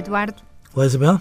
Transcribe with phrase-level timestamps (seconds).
[0.00, 0.42] Eduardo.
[0.74, 1.20] Olá, Isabel.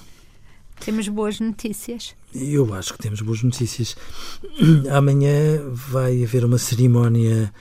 [0.80, 2.16] Temos boas notícias.
[2.34, 3.98] Eu acho que temos boas notícias.
[4.96, 7.54] Amanhã vai haver uma cerimónia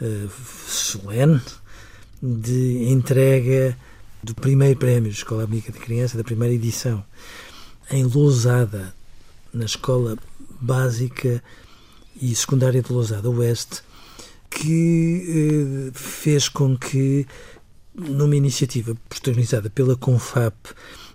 [0.00, 0.30] uh,
[0.66, 1.42] solene
[2.22, 3.76] de entrega
[4.22, 7.04] do primeiro prémio de Escola Amiga de Criança, da primeira edição,
[7.90, 8.94] em Lousada,
[9.52, 10.16] na Escola
[10.58, 11.44] Básica
[12.18, 13.82] e Secundária de Lousada Oeste,
[14.48, 17.26] que uh, fez com que,
[17.94, 20.56] numa iniciativa protagonizada pela Confap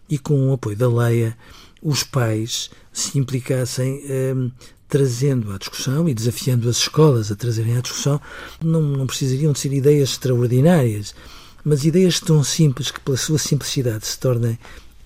[0.10, 1.38] e com o apoio da Leia,
[1.82, 4.02] os pais se implicassem
[4.36, 4.52] um,
[4.88, 8.22] trazendo à discussão e desafiando as escolas a trazerem à discussão,
[8.64, 11.14] não, não precisariam de ser ideias extraordinárias,
[11.64, 14.58] mas ideias tão simples que, pela sua simplicidade, se tornem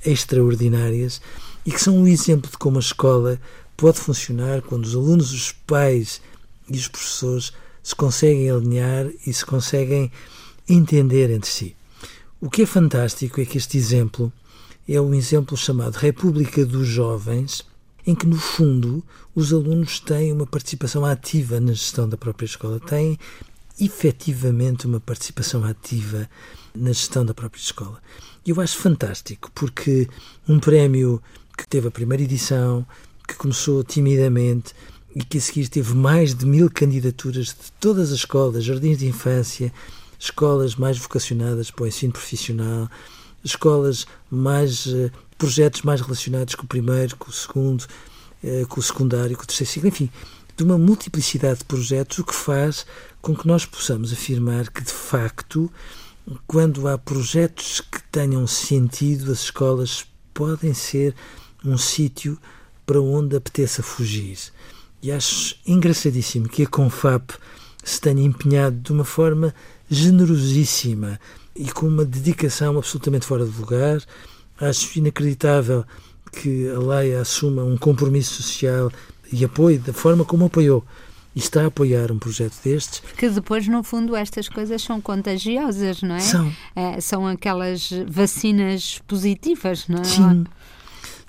[0.06, 1.22] extraordinárias
[1.66, 3.39] e que são um exemplo de como a escola
[3.75, 6.22] pode funcionar quando os alunos, os pais
[6.69, 10.11] e os professores se conseguem alinhar e se conseguem
[10.73, 11.75] entender entre si.
[12.39, 14.31] O que é fantástico é que este exemplo
[14.88, 17.63] é um exemplo chamado República dos Jovens,
[18.05, 19.03] em que, no fundo,
[19.36, 23.17] os alunos têm uma participação ativa na gestão da própria escola, têm
[23.80, 26.30] efetivamente uma participação ativa
[26.75, 28.00] na gestão da própria escola.
[28.45, 30.08] E eu acho fantástico, porque
[30.47, 31.22] um prémio
[31.58, 32.85] que teve a primeira edição,
[33.28, 34.73] que começou timidamente
[35.16, 39.08] e que a seguir teve mais de mil candidaturas de todas as escolas, jardins de
[39.08, 39.72] infância,
[40.22, 42.88] escolas mais vocacionadas para o ensino profissional,
[43.44, 47.88] escolas mais eh, projetos mais relacionados com o primeiro, com o segundo,
[48.44, 50.11] eh, com o secundário, com o terceiro ciclo, enfim,
[50.55, 52.86] de uma multiplicidade de projetos, o que faz
[53.19, 55.72] com que nós possamos afirmar que, de facto,
[56.45, 61.16] quando há projetos que tenham sentido, as escolas podem ser
[61.66, 62.38] um sítio
[62.85, 64.38] para onde apeteça fugir.
[65.01, 67.31] E acho engraçadíssimo que a Confap
[67.84, 69.53] se tenha empenhado de uma forma
[69.91, 71.19] generosíssima
[71.53, 74.02] e com uma dedicação absolutamente fora de lugar.
[74.59, 75.84] Acho inacreditável
[76.31, 78.90] que a Leia assuma um compromisso social
[79.31, 80.84] e apoie da forma como apoiou
[81.35, 83.00] e está a apoiar um projeto destes.
[83.01, 86.19] Porque depois, no fundo, estas coisas são contagiosas, não é?
[86.19, 86.53] São.
[86.75, 90.03] É, são aquelas vacinas positivas, não é?
[90.03, 90.46] Sim.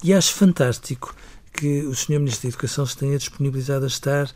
[0.05, 1.15] E acho fantástico
[1.53, 2.19] que o Sr.
[2.19, 4.31] Ministro da Educação se tenha disponibilizado a estar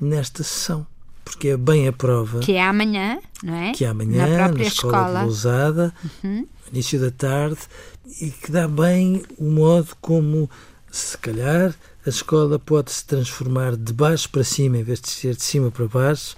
[0.00, 0.86] nesta sessão
[1.28, 2.40] porque é bem a prova.
[2.40, 3.72] Que é amanhã, não é?
[3.72, 5.18] Que é amanhã, na, própria na escola, escola.
[5.18, 5.94] de Lousada,
[6.24, 6.46] uhum.
[6.72, 7.60] início da tarde,
[8.20, 10.50] e que dá bem o modo como,
[10.90, 11.74] se calhar,
[12.04, 15.70] a escola pode se transformar de baixo para cima, em vez de ser de cima
[15.70, 16.34] para baixo,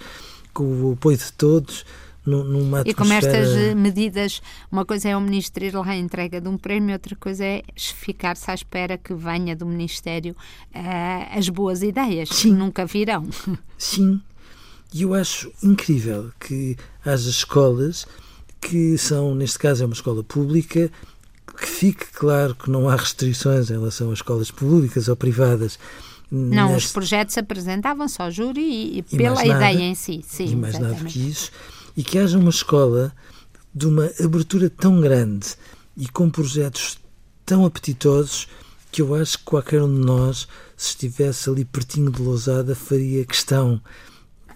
[0.53, 1.85] com o apoio de todos,
[2.27, 6.49] numa E como estas medidas, uma coisa é o Ministro ir lá a entrega de
[6.49, 10.35] um prémio, outra coisa é ficar-se à espera que venha do Ministério
[10.75, 12.51] uh, as boas ideias, Sim.
[12.51, 13.27] que nunca virão.
[13.79, 14.21] Sim,
[14.93, 18.07] e eu acho incrível que haja escolas
[18.61, 20.91] que são, neste caso, é uma escola pública,
[21.57, 25.79] que fique claro que não há restrições em relação às escolas públicas ou privadas.
[26.31, 26.87] Não, neste...
[26.87, 30.25] os projetos apresentavam-se ao júri e, e pela ideia em si.
[30.27, 30.99] Sim, e mais exatamente.
[30.99, 31.51] nada que isso.
[31.97, 33.13] E que haja uma escola
[33.75, 35.55] de uma abertura tão grande
[35.97, 36.99] e com projetos
[37.45, 38.49] tão apetitosos
[38.93, 43.25] que eu acho que qualquer um de nós, se estivesse ali pertinho de Lousada, faria
[43.25, 43.81] questão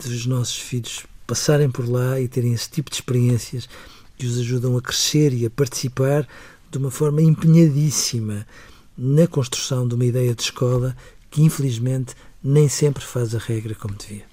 [0.09, 3.69] dos nossos filhos passarem por lá e terem esse tipo de experiências
[4.16, 6.26] que os ajudam a crescer e a participar
[6.70, 8.47] de uma forma empenhadíssima
[8.97, 10.97] na construção de uma ideia de escola
[11.31, 14.25] que, infelizmente, nem sempre faz a regra como devia.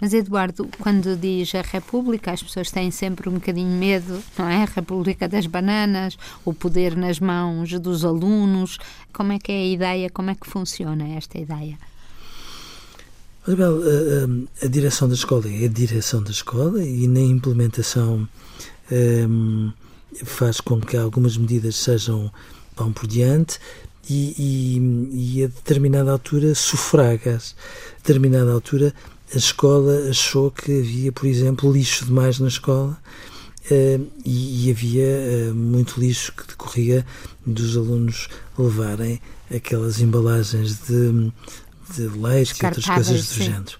[0.00, 4.62] Mas, Eduardo, quando diz a República, as pessoas têm sempre um bocadinho medo, não é?
[4.62, 8.78] A República das Bananas, o poder nas mãos dos alunos.
[9.12, 10.10] Como é que é a ideia?
[10.10, 11.78] Como é que funciona esta ideia?
[13.46, 18.28] Isabel, a, a, a, direção da escola é a direção da escola e na implementação
[18.92, 19.72] um,
[20.24, 22.30] faz com que algumas medidas sejam
[22.76, 23.58] vão por diante
[24.08, 27.54] e, e, e a determinada altura sufragas.
[27.94, 28.94] A determinada altura
[29.34, 32.98] a escola achou que havia, por exemplo, lixo demais na escola
[33.70, 37.06] uh, e, e, havia uh, muito lixo que decorria
[37.46, 38.28] dos alunos
[38.58, 39.18] levarem
[39.54, 41.32] aquelas embalagens de
[41.94, 43.78] de leite e outras coisas do género.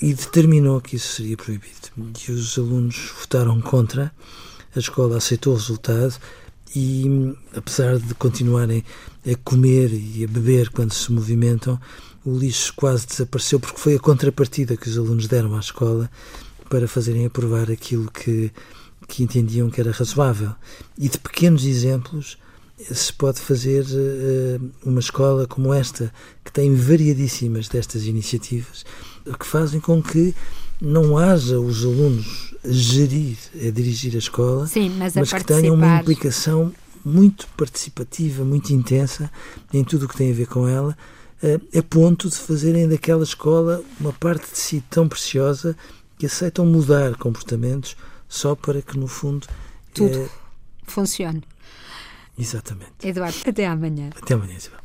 [0.00, 1.88] E determinou que isso seria proibido.
[2.26, 4.12] E os alunos votaram contra,
[4.74, 6.16] a escola aceitou o resultado
[6.74, 8.84] e, apesar de continuarem
[9.24, 11.80] a comer e a beber quando se movimentam,
[12.24, 16.10] o lixo quase desapareceu porque foi a contrapartida que os alunos deram à escola
[16.68, 18.50] para fazerem aprovar aquilo que,
[19.06, 20.54] que entendiam que era razoável.
[20.98, 22.36] E de pequenos exemplos
[22.78, 26.12] se pode fazer uh, uma escola como esta,
[26.44, 28.84] que tem variadíssimas destas iniciativas,
[29.38, 30.34] que fazem com que
[30.80, 35.44] não haja os alunos a gerir, a dirigir a escola, Sim, mas, mas a que
[35.44, 36.72] tenham uma implicação
[37.04, 39.30] muito participativa, muito intensa
[39.72, 40.96] em tudo o que tem a ver com ela,
[41.76, 45.76] a ponto de fazerem daquela escola uma parte de si tão preciosa
[46.18, 47.96] que aceitam mudar comportamentos
[48.28, 49.46] só para que, no fundo,
[49.92, 50.28] tudo é...
[50.86, 51.42] funcione.
[52.38, 53.06] Exatamente.
[53.06, 54.10] Eduardo, até amanhã.
[54.20, 54.83] Até amanhã, Isabel.